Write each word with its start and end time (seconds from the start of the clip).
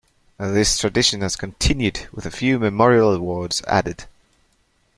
This 0.39 0.79
tradition 0.79 1.21
has 1.21 1.35
continued 1.35 2.07
with 2.11 2.25
a 2.25 2.31
few 2.31 2.57
memorial 2.57 3.13
awards 3.13 3.61
added. 3.67 4.05